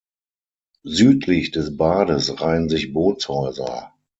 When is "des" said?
1.51-1.77